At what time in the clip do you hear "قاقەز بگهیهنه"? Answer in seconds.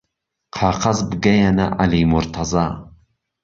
0.57-1.65